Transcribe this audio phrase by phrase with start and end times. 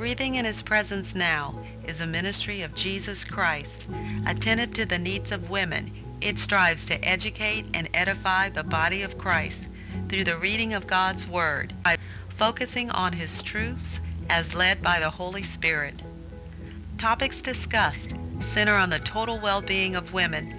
[0.00, 3.86] Breathing in His Presence Now is a ministry of Jesus Christ.
[4.24, 5.92] Attentive to the needs of women,
[6.22, 9.66] it strives to educate and edify the body of Christ
[10.08, 11.98] through the reading of God's Word by
[12.30, 14.00] focusing on His truths
[14.30, 16.00] as led by the Holy Spirit.
[16.96, 20.50] Topics discussed center on the total well-being of women.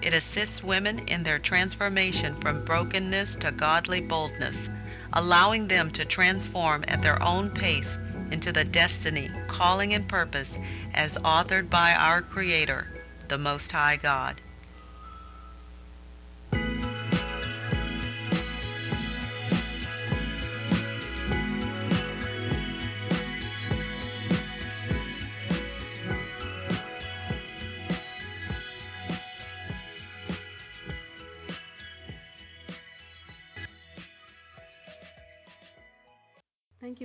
[0.00, 4.70] It assists women in their transformation from brokenness to godly boldness,
[5.12, 7.98] allowing them to transform at their own pace
[8.30, 10.56] into the destiny, calling, and purpose
[10.94, 12.86] as authored by our Creator,
[13.28, 14.40] the Most High God.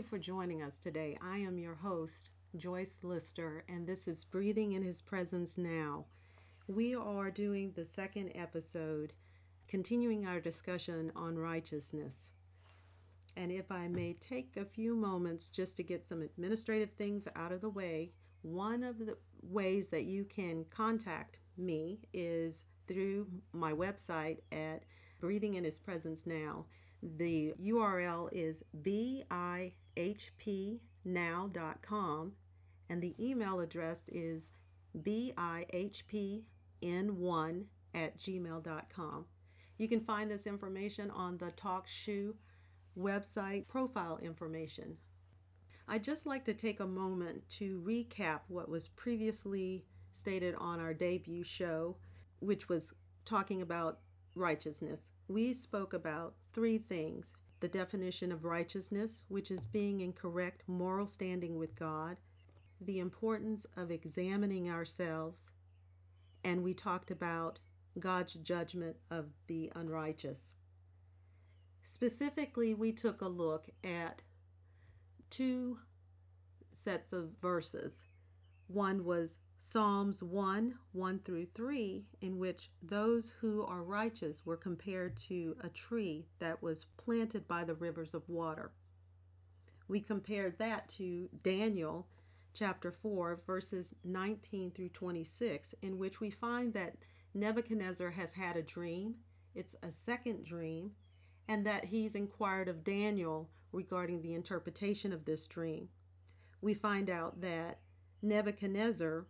[0.02, 1.16] You for joining us today.
[1.22, 6.06] I am your host, Joyce Lister, and this is Breathing in His Presence Now.
[6.68, 9.14] We are doing the second episode,
[9.68, 12.32] continuing our discussion on righteousness.
[13.38, 17.52] And if I may take a few moments just to get some administrative things out
[17.52, 23.72] of the way, one of the ways that you can contact me is through my
[23.72, 24.82] website at
[25.20, 26.66] Breathing in His Presence Now.
[27.04, 28.64] The URL is
[29.96, 30.82] bihpnow.com
[32.90, 34.52] and the email address is
[35.00, 36.44] bihpn1
[37.94, 39.26] at gmail.com.
[39.78, 42.34] You can find this information on the TalkShoe
[42.98, 44.98] website profile information.
[45.88, 50.94] I'd just like to take a moment to recap what was previously stated on our
[50.94, 51.96] debut show,
[52.40, 52.94] which was
[53.26, 54.00] talking about
[54.36, 55.12] righteousness.
[55.28, 61.08] We spoke about three things the definition of righteousness, which is being in correct moral
[61.08, 62.18] standing with God,
[62.82, 65.46] the importance of examining ourselves,
[66.44, 67.60] and we talked about
[68.00, 70.42] God's judgment of the unrighteous.
[71.86, 74.24] Specifically, we took a look at
[75.30, 75.78] two
[76.74, 78.08] sets of verses.
[78.68, 85.16] One was Psalms 1 1 through 3, in which those who are righteous were compared
[85.16, 88.72] to a tree that was planted by the rivers of water.
[89.88, 92.08] We compared that to Daniel
[92.54, 96.98] chapter 4, verses 19 through 26, in which we find that
[97.34, 99.16] Nebuchadnezzar has had a dream.
[99.54, 100.96] It's a second dream,
[101.48, 105.88] and that he's inquired of Daniel regarding the interpretation of this dream.
[106.62, 107.80] We find out that
[108.22, 109.28] Nebuchadnezzar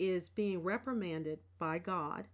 [0.00, 2.26] is being reprimanded by God,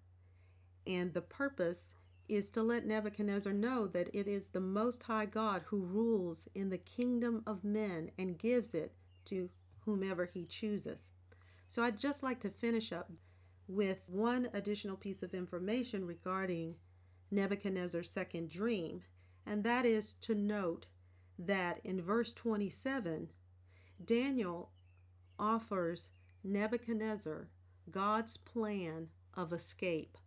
[0.87, 1.95] and the purpose
[2.29, 6.71] is to let Nebuchadnezzar know that it is the Most High God who rules in
[6.71, 8.95] the kingdom of men and gives it
[9.27, 9.51] to
[9.85, 11.09] whomever he chooses.
[11.69, 13.11] So I'd just like to finish up
[13.67, 16.77] with one additional piece of information regarding
[17.33, 19.03] Nebuchadnezzar's second dream,
[19.45, 20.87] and that is to note
[21.39, 23.29] that in verse 27,
[24.05, 24.71] Daniel
[25.39, 26.13] offers
[26.45, 27.49] Nebuchadnezzar
[27.91, 30.19] God's plan of escape.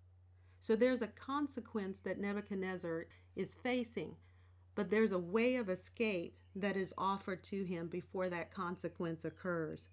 [0.61, 4.15] So there's a consequence that Nebuchadnezzar is facing,
[4.75, 9.87] but there's a way of escape that is offered to him before that consequence occurs.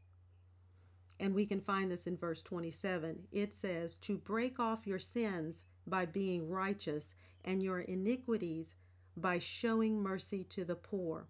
[1.19, 3.29] And we can find this in verse 27.
[3.33, 7.15] It says, To break off your sins by being righteous,
[7.47, 8.75] and your iniquities
[9.17, 11.29] by showing mercy to the poor.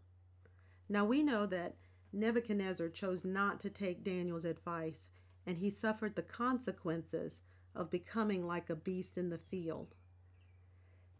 [0.89, 1.77] Now we know that
[2.13, 5.07] Nebuchadnezzar chose not to take Daniel's advice,
[5.47, 7.39] and he suffered the consequences
[7.75, 9.95] of becoming like a beast in the field.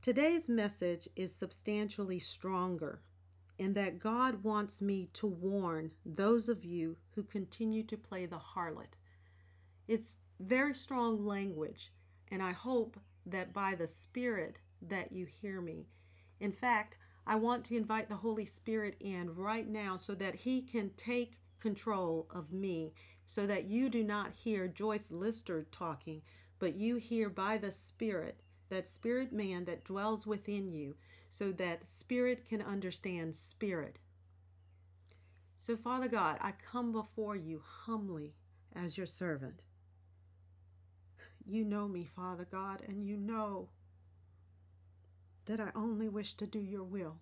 [0.03, 3.01] Today's message is substantially stronger
[3.59, 8.39] in that God wants me to warn those of you who continue to play the
[8.39, 8.97] harlot.
[9.89, 11.93] It's very strong language,
[12.29, 15.87] and I hope that by the Spirit that you hear me.
[16.39, 20.63] In fact, I want to invite the Holy Spirit in right now so that He
[20.63, 22.93] can take control of me,
[23.27, 26.23] so that you do not hear Joyce Lister talking,
[26.59, 30.95] but you hear by the Spirit, that spirit man that dwells within you,
[31.29, 33.99] so that spirit can understand spirit.
[35.59, 38.33] So, Father God, I come before you humbly
[38.75, 39.61] as your servant.
[41.45, 43.69] You know me, Father God, and you know
[45.47, 47.17] that I only wish to do your will.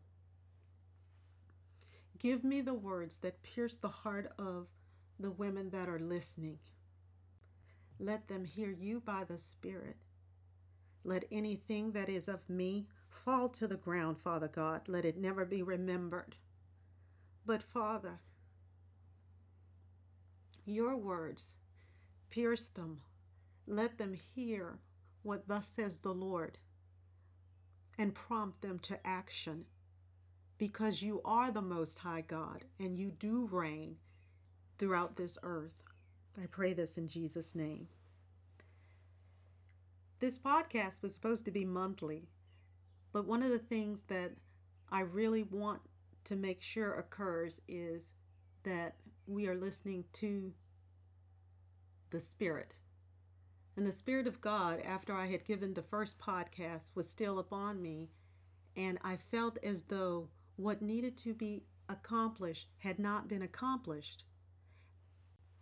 [2.19, 4.67] Give me the words that pierce the heart of
[5.19, 6.59] the women that are listening.
[7.99, 9.97] Let them hear you by the Spirit.
[11.05, 14.89] Let anything that is of me fall to the ground, Father God.
[14.89, 16.37] Let it never be remembered.
[17.47, 18.21] But, Father,
[20.65, 21.55] your words,
[22.31, 23.01] pierce them,
[23.67, 24.79] let them hear
[25.23, 26.59] what thus says the Lord,
[27.99, 29.67] and prompt them to action
[30.59, 33.97] because you are the Most High God and you do reign
[34.79, 35.83] throughout this earth.
[36.41, 37.89] I pray this in Jesus' name.
[40.21, 42.29] This podcast was supposed to be monthly,
[43.13, 44.33] but one of the things that
[44.91, 45.81] I really want
[46.25, 48.15] to make sure occurs is
[48.63, 50.53] that we are listening to
[52.11, 52.75] the Spirit.
[53.77, 57.83] And the Spirit of God, after I had given the first podcast, was still upon
[57.83, 58.09] me.
[58.77, 64.25] And I felt as though what needed to be accomplished had not been accomplished.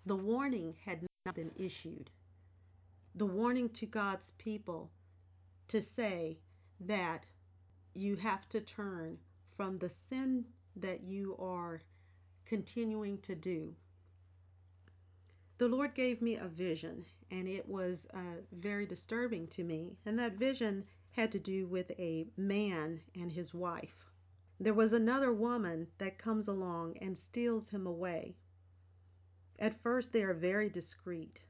[0.05, 2.11] The warning had not been issued.
[3.15, 4.91] The warning to God's people
[5.69, 6.39] to say
[6.81, 7.25] that
[7.95, 9.19] you have to turn
[9.57, 10.47] from the sin
[10.77, 11.83] that you are
[12.45, 13.77] continuing to do.
[15.59, 19.97] The Lord gave me a vision, and it was uh, very disturbing to me.
[20.05, 24.11] And that vision had to do with a man and his wife.
[24.59, 28.35] There was another woman that comes along and steals him away.
[29.63, 31.45] At first, they are very discreet,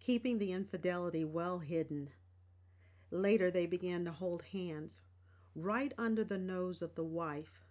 [0.00, 2.10] keeping the infidelity well hidden.
[3.10, 5.00] Later, they began to hold hands
[5.54, 7.64] right under the nose of the wife.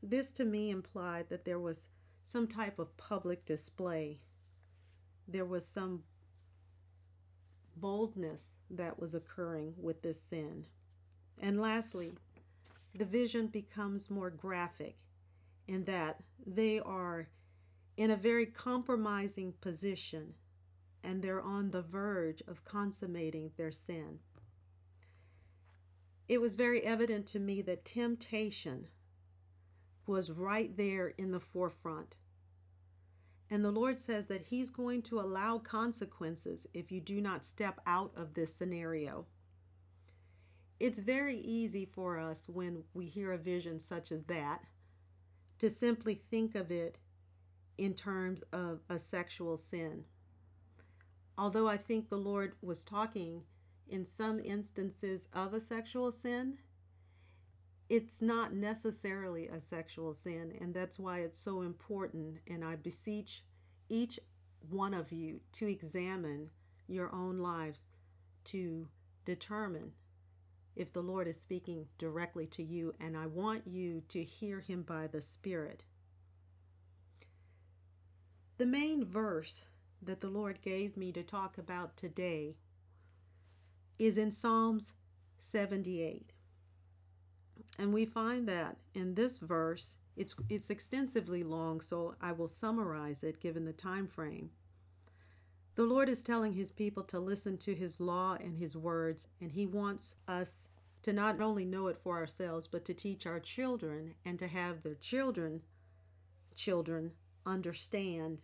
[0.00, 1.88] This to me implied that there was
[2.22, 4.20] some type of public display.
[5.26, 6.04] There was some
[7.74, 10.64] boldness that was occurring with this sin.
[11.38, 12.12] And lastly,
[12.94, 14.96] the vision becomes more graphic
[15.66, 17.26] in that they are
[17.98, 20.32] in a very compromising position
[21.02, 24.20] and they're on the verge of consummating their sin.
[26.28, 28.86] It was very evident to me that temptation
[30.06, 32.14] was right there in the forefront.
[33.50, 37.80] And the Lord says that He's going to allow consequences if you do not step
[37.84, 39.26] out of this scenario.
[40.78, 44.62] It's very easy for us when we hear a vision such as that
[45.58, 46.96] to simply think of it
[47.78, 50.04] in terms of a sexual sin.
[51.38, 53.42] Although I think the Lord was talking
[53.88, 56.58] in some instances of a sexual sin,
[57.88, 62.38] it's not necessarily a sexual sin, and that's why it's so important.
[62.48, 63.42] And I beseech
[63.88, 64.20] each
[64.68, 66.50] one of you to examine
[66.88, 67.84] your own lives
[68.44, 68.88] to
[69.24, 69.92] determine
[70.74, 74.82] if the Lord is speaking directly to you, and I want you to hear Him
[74.82, 75.82] by the Spirit.
[78.58, 79.64] The main verse
[80.02, 82.56] that the Lord gave me to talk about today
[84.00, 84.94] is in Psalms
[85.36, 86.32] 78.
[87.78, 93.22] And we find that in this verse, it's, it's extensively long, so I will summarize
[93.22, 94.50] it given the time frame.
[95.76, 99.52] The Lord is telling his people to listen to his law and his words, and
[99.52, 100.66] he wants us
[101.02, 104.82] to not only know it for ourselves, but to teach our children and to have
[104.82, 105.62] their children
[106.56, 107.12] children
[107.46, 108.40] understand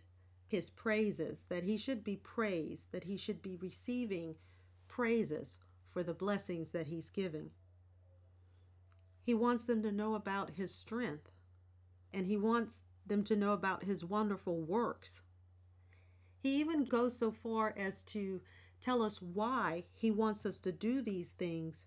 [0.47, 4.35] his praises, that he should be praised, that he should be receiving
[4.87, 7.51] praises for the blessings that he's giving.
[9.23, 11.31] He wants them to know about his strength,
[12.13, 15.21] and he wants them to know about his wonderful works.
[16.37, 18.41] He even goes so far as to
[18.79, 21.85] tell us why he wants us to do these things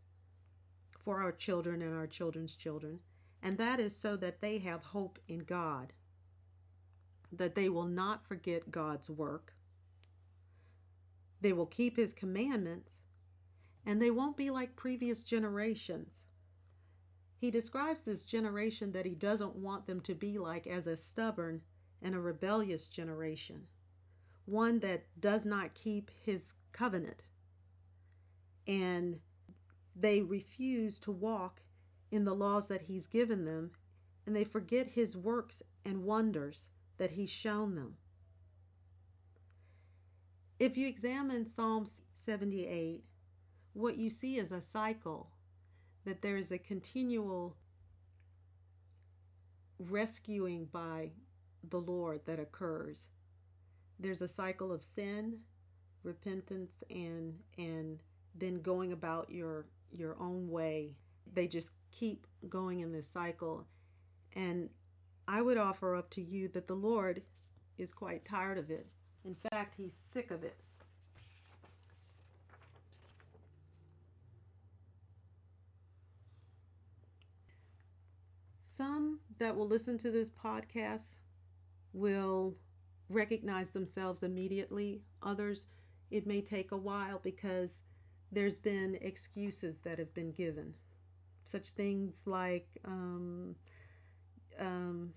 [0.99, 2.99] for our children and our children's children,
[3.43, 5.93] and that is so that they have hope in God,
[7.33, 9.55] that they will not forget God's work,
[11.41, 12.97] they will keep his commandments,
[13.85, 16.23] and they won't be like previous generations
[17.41, 21.63] he describes this generation that he doesn't want them to be like as a stubborn
[22.03, 23.69] and a rebellious generation,
[24.45, 27.23] one that does not keep his covenant.
[28.67, 29.21] And
[29.95, 31.63] they refuse to walk
[32.11, 33.71] in the laws that he's given them,
[34.27, 36.65] and they forget his works and wonders
[36.99, 37.97] that he's shown them.
[40.59, 41.87] If you examine Psalm
[42.17, 43.05] 78,
[43.75, 45.31] what you see is a cycle
[46.05, 47.57] that there is a continual
[49.79, 51.11] rescuing by
[51.71, 53.07] the Lord that occurs.
[54.01, 55.39] There's a cycle of sin,
[56.03, 57.99] repentance and and
[58.35, 60.95] then going about your your own way.
[61.35, 63.67] They just keep going in this cycle.
[64.35, 64.71] And
[65.31, 67.21] I would offer up to you that the Lord
[67.77, 68.87] is quite tired of it.
[69.27, 70.57] In fact, he's sick of it.
[78.63, 81.19] Some that will listen to this podcast
[81.93, 82.57] will
[83.11, 85.03] recognize themselves immediately.
[85.23, 85.67] Others,
[86.11, 87.83] it may take a while because
[88.33, 90.73] there's been excuses that have been given.
[91.45, 93.55] Such things like, um,
[94.59, 95.13] um,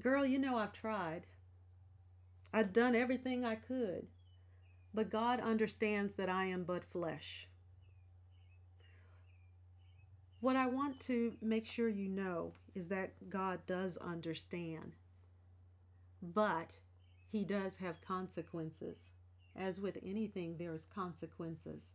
[0.00, 1.22] girl, you know, I've tried.
[2.52, 4.06] I've done everything I could.
[4.94, 7.48] But God understands that I am but flesh.
[10.40, 14.92] What I want to make sure you know is that God does understand.
[16.22, 16.72] But
[17.30, 18.96] He does have consequences.
[19.56, 21.92] As with anything, there's consequences.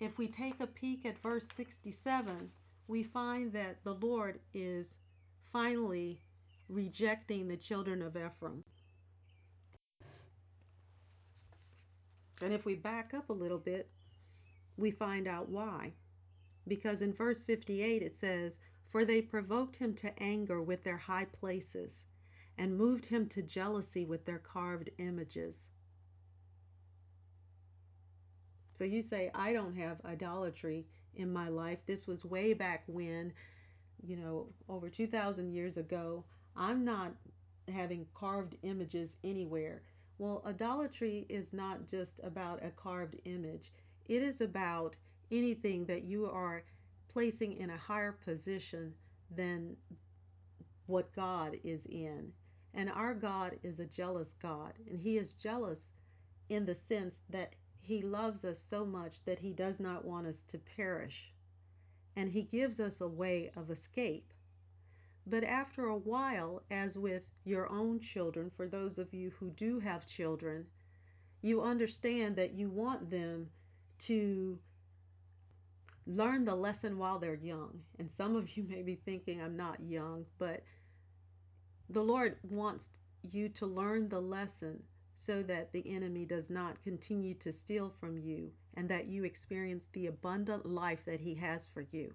[0.00, 2.50] If we take a peek at verse 67,
[2.88, 4.96] we find that the Lord is
[5.40, 6.20] finally
[6.68, 8.64] rejecting the children of Ephraim.
[12.42, 13.88] And if we back up a little bit,
[14.76, 15.92] we find out why.
[16.68, 18.58] Because in verse 58 it says,
[18.90, 22.04] For they provoked him to anger with their high places,
[22.58, 25.70] and moved him to jealousy with their carved images.
[28.74, 30.86] So you say, I don't have idolatry
[31.16, 31.78] in my life.
[31.86, 33.32] This was way back when,
[34.02, 36.24] you know, over 2,000 years ago.
[36.56, 37.12] I'm not
[37.72, 39.82] having carved images anywhere.
[40.18, 43.72] Well, idolatry is not just about a carved image,
[44.06, 44.96] it is about
[45.30, 46.62] anything that you are
[47.08, 48.94] placing in a higher position
[49.34, 49.76] than
[50.86, 52.32] what God is in.
[52.72, 55.86] And our God is a jealous God, and He is jealous
[56.48, 57.54] in the sense that
[57.86, 61.32] He loves us so much that He does not want us to perish.
[62.16, 64.34] And He gives us a way of escape.
[65.24, 69.78] But after a while, as with your own children, for those of you who do
[69.78, 70.66] have children,
[71.42, 73.50] you understand that you want them
[74.00, 74.58] to
[76.06, 77.82] learn the lesson while they're young.
[78.00, 80.64] And some of you may be thinking, I'm not young, but
[81.88, 82.88] the Lord wants
[83.30, 84.82] you to learn the lesson
[85.16, 89.86] so that the enemy does not continue to steal from you and that you experience
[89.92, 92.14] the abundant life that He has for you.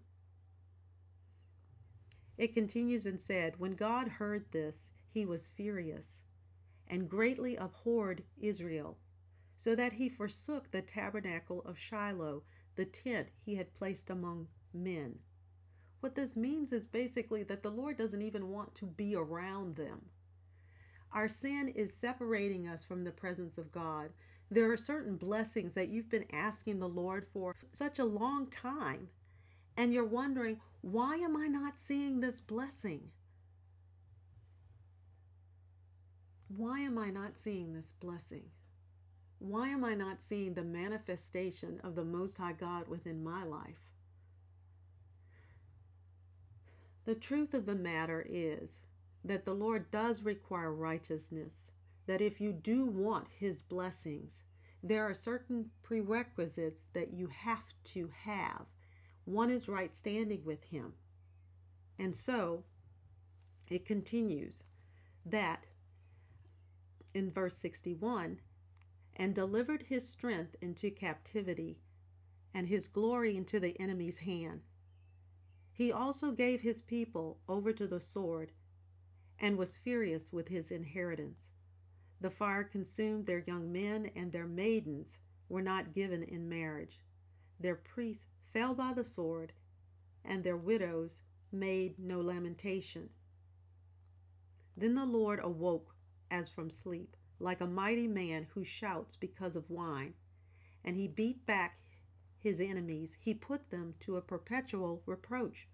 [2.38, 6.24] It continues and said, When God heard this, he was furious
[6.88, 8.98] and greatly abhorred Israel,
[9.58, 12.44] so that he forsook the tabernacle of Shiloh,
[12.76, 15.20] the tent he had placed among men.
[16.00, 20.10] What this means is basically that the Lord doesn't even want to be around them.
[21.14, 24.12] Our sin is separating us from the presence of God.
[24.50, 29.10] There are certain blessings that you've been asking the Lord for such a long time,
[29.78, 33.02] and you're wondering, why am I not seeing this blessing?
[36.56, 38.44] Why am I not seeing this blessing?
[39.40, 43.90] Why am I not seeing the manifestation of the Most High God within my life?
[47.06, 48.80] The truth of the matter is
[49.24, 51.72] that the Lord does require righteousness,
[52.06, 54.44] that if you do want His blessings,
[54.84, 58.66] there are certain prerequisites that you have to have.
[59.26, 60.94] One is right standing with Him.
[62.00, 62.64] And so
[63.70, 64.64] it continues
[65.26, 65.66] that
[67.14, 68.40] in verse 61
[69.16, 71.78] and delivered his strength into captivity
[72.54, 74.62] and his glory into the enemy's hand.
[75.72, 78.52] He also gave his people over to the sword
[79.44, 81.48] and was furious with his inheritance.
[82.22, 85.18] The fire consumed their young men, and their maidens
[85.50, 87.02] were not given in marriage.
[87.60, 89.54] Their priests fell by the sword,
[90.24, 93.10] and their widows made no lamentation.
[94.78, 95.96] Then the Lord awoke
[96.30, 100.14] as from sleep, like a mighty man who shouts because of wine,
[100.84, 101.82] and he beat back
[102.38, 103.18] his enemies.
[103.20, 105.68] He put them to a perpetual reproach.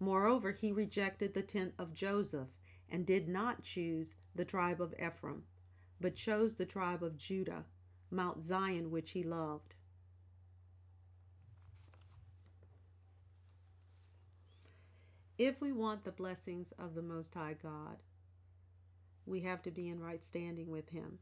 [0.00, 2.48] Moreover, he rejected the tent of Joseph,
[2.90, 5.42] and did not choose the tribe of Ephraim,
[6.00, 7.64] but chose the tribe of Judah,
[8.10, 9.74] Mount Zion, which he loved.
[15.38, 17.96] If we want the blessings of the Most High God,
[19.24, 21.18] we have to be in right standing with Him.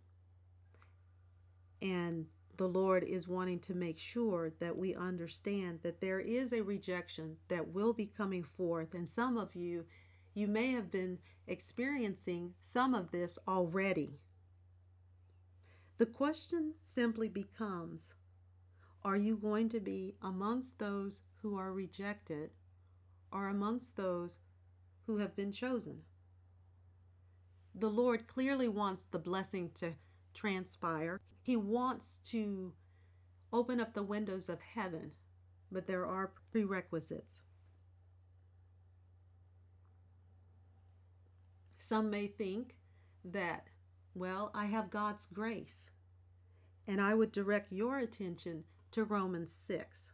[1.83, 6.63] And the Lord is wanting to make sure that we understand that there is a
[6.63, 8.95] rejection that will be coming forth.
[8.95, 9.85] And some of you,
[10.33, 14.19] you may have been experiencing some of this already.
[15.99, 18.01] The question simply becomes
[19.03, 22.51] Are you going to be amongst those who are rejected
[23.33, 24.39] or amongst those
[25.07, 26.03] who have been chosen?
[27.75, 29.95] The Lord clearly wants the blessing to
[30.35, 31.21] transpire.
[31.43, 32.73] He wants to
[33.53, 35.13] open up the windows of heaven,
[35.71, 37.41] but there are prerequisites.
[41.89, 42.75] Some may think
[43.25, 43.69] that,
[44.13, 45.93] well, I have God's grace.
[46.85, 50.13] And I would direct your attention to Romans 6,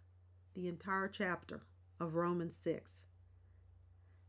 [0.52, 1.62] the entire chapter
[1.99, 2.93] of Romans 6.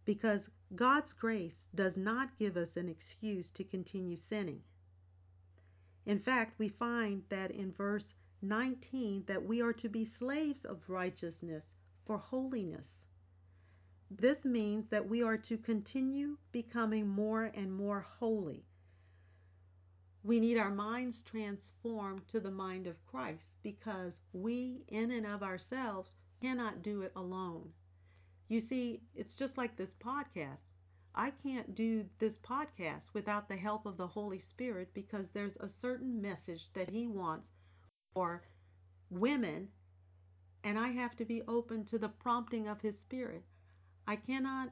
[0.06, 4.64] Because God's grace does not give us an excuse to continue sinning.
[6.06, 10.90] In fact, we find that in verse 19 that we are to be slaves of
[10.90, 13.03] righteousness for holiness.
[14.20, 18.64] This means that we are to continue becoming more and more holy.
[20.22, 25.42] We need our minds transformed to the mind of Christ because we, in and of
[25.42, 27.74] ourselves, cannot do it alone.
[28.50, 30.68] You see, it's just like this podcast.
[31.16, 35.68] I can't do this podcast without the help of the Holy Spirit because there's a
[35.68, 37.50] certain message that He wants
[38.14, 38.44] for
[39.10, 39.70] women,
[40.64, 43.44] and I have to be open to the prompting of His Spirit.
[44.06, 44.72] I cannot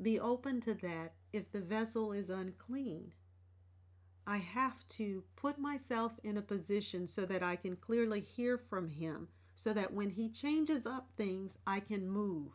[0.00, 3.12] be open to that if the vessel is unclean.
[4.26, 8.90] I have to put myself in a position so that I can clearly hear from
[8.90, 12.52] Him, so that when He changes up things, I can move.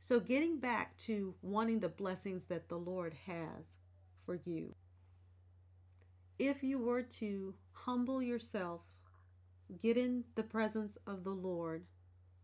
[0.00, 3.76] So, getting back to wanting the blessings that the Lord has
[4.26, 4.74] for you,
[6.38, 8.82] if you were to humble yourself,
[9.80, 11.84] get in the presence of the Lord,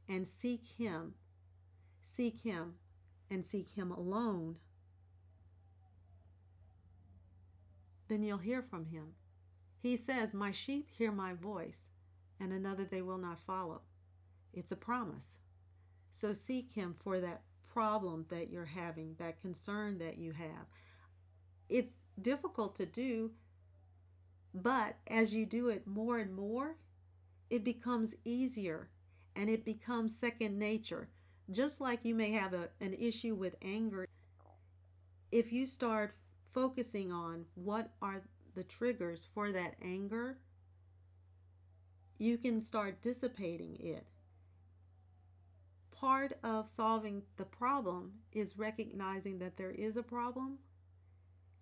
[0.08, 1.14] and seek Him
[2.10, 2.74] seek Him
[3.30, 4.56] and seek Him alone,
[8.08, 9.14] then you'll hear from Him.
[9.78, 11.88] He says, My sheep hear my voice,
[12.40, 13.80] and another they will not follow.
[14.52, 15.40] It's a promise.
[16.12, 20.66] So seek Him for that problem that you're having, that concern that you have.
[21.68, 23.30] It's difficult to do,
[24.52, 26.76] but as you do it more and more,
[27.48, 28.88] it becomes easier
[29.36, 31.08] and it becomes second nature.
[31.50, 34.06] Just like you may have a, an issue with anger,
[35.32, 36.14] if you start
[36.50, 38.22] focusing on what are
[38.54, 40.38] the triggers for that anger,
[42.18, 44.06] you can start dissipating it.
[45.90, 50.58] Part of solving the problem is recognizing that there is a problem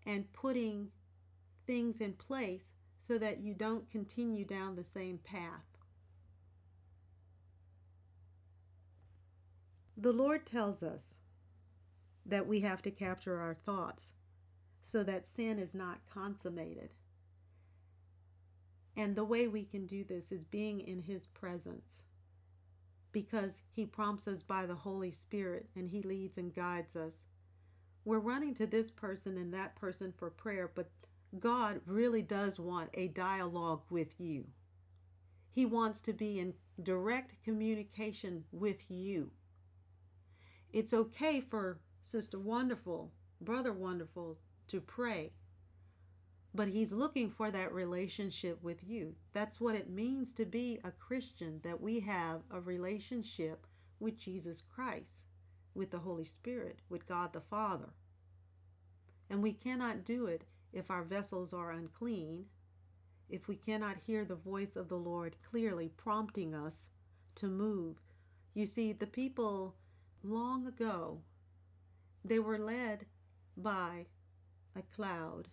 [0.06, 0.90] and putting
[1.66, 5.67] things in place so that you don't continue down the same path.
[10.00, 11.18] The Lord tells us
[12.24, 14.14] that we have to capture our thoughts
[14.80, 16.90] so that sin is not consummated.
[18.96, 22.04] And the way we can do this is being in His presence
[23.10, 27.24] because He prompts us by the Holy Spirit and He leads and guides us.
[28.04, 30.92] We're running to this person and that person for prayer, but
[31.40, 34.46] God really does want a dialogue with you.
[35.50, 39.32] He wants to be in direct communication with you.
[40.78, 43.10] It's okay for Sister Wonderful,
[43.40, 44.38] Brother Wonderful
[44.68, 45.32] to pray,
[46.54, 49.16] but He's looking for that relationship with you.
[49.32, 53.66] That's what it means to be a Christian, that we have a relationship
[53.98, 55.24] with Jesus Christ,
[55.74, 57.92] with the Holy Spirit, with God the Father.
[59.30, 62.46] And we cannot do it if our vessels are unclean,
[63.28, 66.90] if we cannot hear the voice of the Lord clearly prompting us
[67.34, 67.96] to move.
[68.54, 69.74] You see, the people
[70.22, 71.20] long ago,
[72.24, 73.06] they were led
[73.56, 74.06] by
[74.76, 75.48] a cloud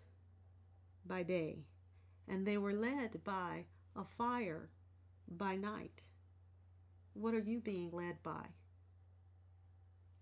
[1.05, 1.59] by day,
[2.27, 4.69] and they were led by a fire
[5.27, 6.01] by night.
[7.13, 8.47] What are you being led by?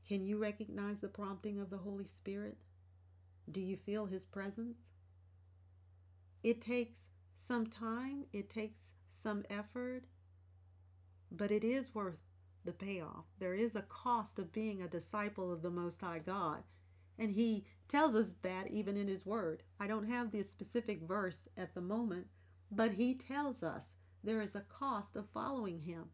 [0.08, 2.58] Can you recognize the prompting of the Holy Spirit?
[3.51, 4.77] Do you feel His presence?
[6.43, 7.01] It takes
[7.38, 10.03] some time, it takes some effort,
[11.32, 12.19] but it is worth
[12.65, 13.26] the payoff.
[13.39, 16.63] There is a cost of being a disciple of the Most High God.
[17.19, 19.63] And He tells us that even in His Word.
[19.80, 22.28] I don't have the specific verse at the moment,
[22.71, 23.84] but He tells us
[24.23, 26.10] there is a cost of following Him.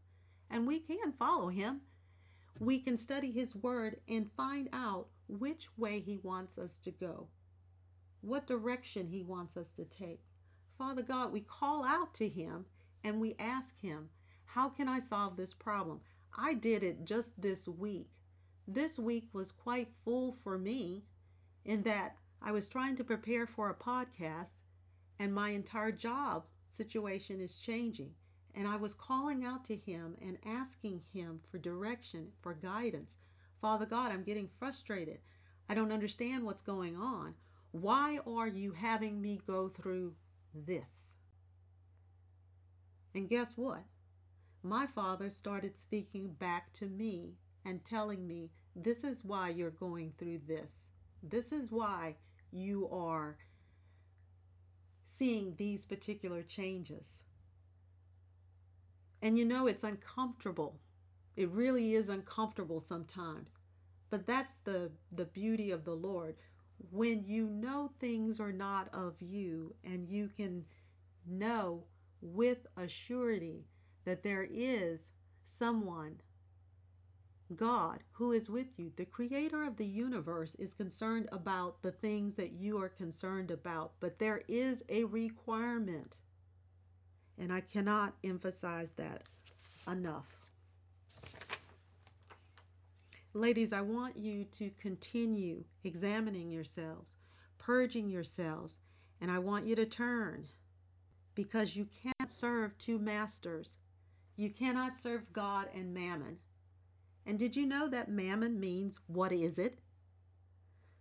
[0.50, 1.82] And we can follow Him.
[2.60, 7.28] We can study His Word and find out which way He wants us to go,
[8.22, 10.22] what direction He wants us to take.
[10.78, 12.66] Father God, we call out to Him
[13.04, 14.10] and we ask Him,
[14.46, 16.02] How can I solve this problem?
[16.38, 18.10] I did it just this week.
[18.68, 21.04] This week was quite full for me
[21.66, 24.62] in that I was trying to prepare for a podcast
[25.20, 28.14] and my entire job situation is changing.
[28.56, 33.18] And I was calling out to him and asking him for direction, for guidance.
[33.62, 35.20] Father God, I'm getting frustrated.
[35.68, 37.36] I don't understand what's going on.
[37.72, 40.16] Why are you having me go through
[40.54, 41.16] this?
[43.14, 43.84] And guess what?
[44.64, 50.14] My father started speaking back to me and telling me, This is why you're going
[50.18, 50.90] through this.
[51.24, 52.16] This is why
[52.52, 53.38] you are
[55.06, 57.20] seeing these particular changes.
[59.22, 60.80] And you know it's uncomfortable.
[61.36, 63.50] It really is uncomfortable sometimes.
[64.10, 66.36] But that's the the beauty of the Lord.
[66.92, 70.66] When you know things are not of you and you can
[71.26, 71.84] know
[72.22, 73.66] with a surety
[74.10, 76.20] that there is someone
[77.56, 82.34] God, who is with you, the creator of the universe, is concerned about the things
[82.34, 83.92] that you are concerned about.
[84.00, 86.18] But there is a requirement.
[87.38, 89.26] And I cannot emphasize that
[89.88, 90.42] enough.
[93.36, 97.14] Ladies, I want you to continue examining yourselves,
[97.60, 98.80] purging yourselves,
[99.22, 100.48] and I want you to turn
[101.36, 103.78] because you can't serve two masters.
[104.40, 106.40] You cannot serve God and mammon.
[107.26, 109.82] And did you know that mammon means what is it?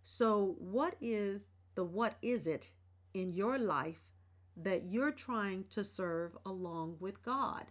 [0.03, 2.69] So, what is the what is it
[3.13, 4.11] in your life
[4.57, 7.63] that you're trying to serve along with God?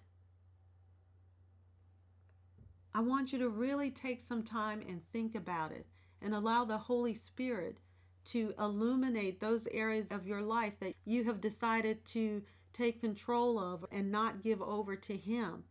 [2.95, 5.87] I want you to really take some time and think about it
[6.23, 7.77] and allow the Holy Spirit
[8.25, 13.85] to illuminate those areas of your life that you have decided to take control of
[13.91, 15.65] and not give over to Him.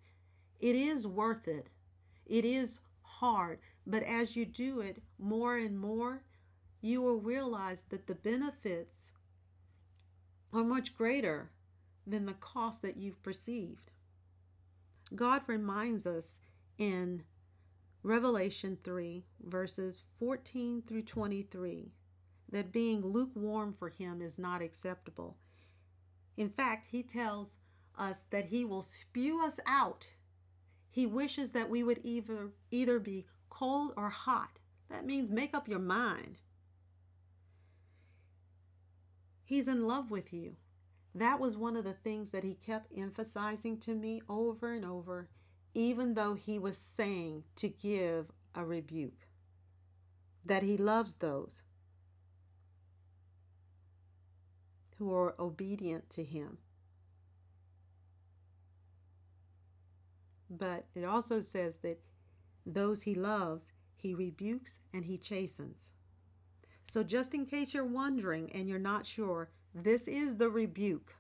[0.60, 1.70] It is worth it.
[2.26, 6.24] It is hard, but as you do it more and more,
[6.82, 9.12] you will realize that the benefits
[10.54, 11.50] are much greater
[12.06, 13.92] than the cost that you've perceived.
[15.16, 16.40] God reminds us
[16.78, 17.24] in
[18.04, 21.92] Revelation 3, verses 14 through 23,
[22.50, 25.38] that being lukewarm for Him is not acceptable.
[26.38, 27.58] In fact, He tells
[27.98, 30.10] us that He will spew us out
[30.98, 34.58] he wishes that we would either either be cold or hot.
[34.90, 36.40] That means make up your mind.
[39.44, 40.56] He's in love with you.
[41.14, 45.30] That was one of the things that he kept emphasizing to me over and over,
[45.76, 49.28] even though he was saying to give a rebuke.
[50.46, 51.62] That he loves those
[54.98, 56.58] who are obedient to him.
[60.50, 62.02] But it also says that
[62.66, 65.90] those he loves, he rebukes and he chastens.
[66.90, 71.14] So, just in case you're wondering and you're not sure, this is the rebuke.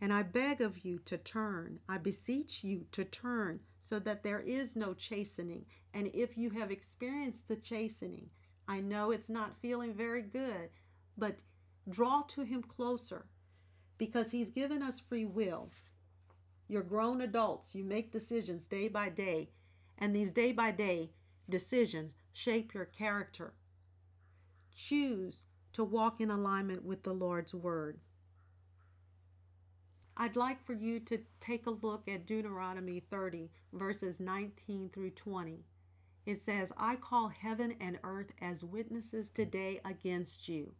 [0.00, 1.80] And I beg of you to turn.
[1.88, 5.64] I beseech you to turn so that there is no chastening.
[5.94, 8.28] And if you have experienced the chastening,
[8.68, 10.70] I know it's not feeling very good,
[11.16, 11.38] but
[11.88, 13.26] draw to Him closer
[13.98, 15.70] because He's given us free will.
[16.66, 17.74] You're grown adults.
[17.74, 19.50] You make decisions day by day.
[19.98, 21.12] And these day by day
[21.48, 23.54] decisions shape your character.
[24.74, 25.44] Choose
[25.74, 28.00] to walk in alignment with the Lord's Word.
[30.16, 35.64] I'd like for you to take a look at Deuteronomy 30, verses 19 through 20.
[36.24, 40.72] It says, I call heaven and earth as witnesses today against you,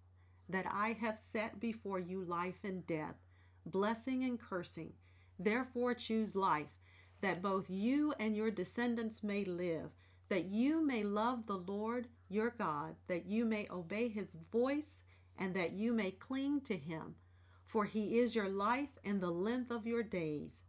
[0.48, 3.16] that I have set before you life and death,
[3.66, 4.92] blessing and cursing.
[5.38, 6.76] Therefore choose life,
[7.20, 9.90] that both you and your descendants may live,
[10.28, 15.02] that you may love the Lord your God, that you may obey his voice,
[15.38, 17.14] and that you may cling to him.
[17.64, 20.62] For he is your life and the length of your days,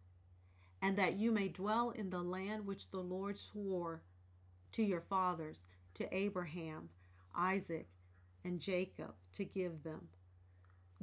[0.82, 4.02] and that you may dwell in the land which the Lord swore
[4.72, 5.64] to your fathers,
[5.96, 6.90] to Abraham,
[7.36, 7.88] Isaac,
[8.46, 10.08] and Jacob, to give them.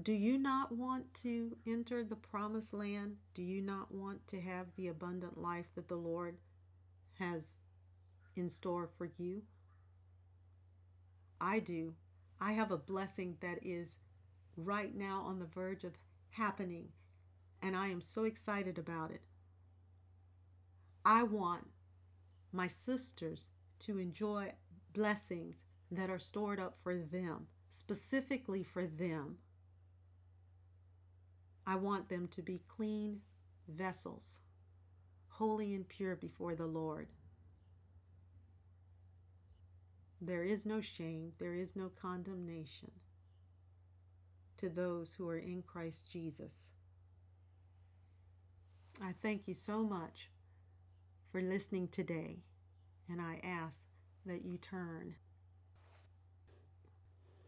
[0.03, 3.17] Do you not want to enter the promised land?
[3.35, 6.39] Do you not want to have the abundant life that the Lord
[7.19, 7.57] has
[8.37, 9.43] in store for you?
[11.41, 11.93] I do.
[12.41, 13.99] I have a blessing that is
[14.57, 15.99] right now on the verge of
[16.31, 16.89] happening,
[17.61, 19.21] and I am so excited about it.
[21.05, 21.67] I want
[22.53, 23.49] my sisters
[23.81, 24.53] to enjoy
[24.93, 29.37] blessings that are stored up for them, specifically for them.
[31.67, 33.21] I want them to be clean
[33.69, 34.41] vessels,
[35.29, 37.09] holy and pure before the Lord.
[40.21, 42.91] There is no shame, there is no condemnation
[44.59, 46.73] to those who are in Christ Jesus.
[49.03, 50.31] I thank you so much
[51.33, 52.39] for listening today,
[53.11, 53.81] and I ask
[54.25, 55.17] that you turn.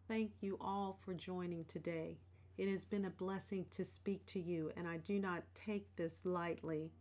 [0.07, 2.19] Thank you all for joining today.
[2.59, 6.23] It has been a blessing to speak to you, and I do not take this
[6.23, 6.91] lightly.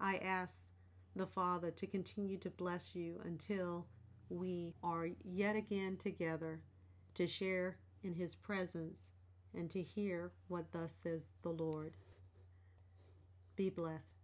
[0.00, 0.70] I ask
[1.16, 3.86] the Father to continue to bless you until
[4.30, 6.62] we are yet again together
[7.14, 9.06] to share in his presence
[9.54, 11.92] and to hear what thus says the Lord.
[13.54, 14.17] Be blessed.